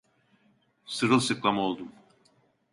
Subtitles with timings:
[0.85, 1.91] Sırılsıklam oldum.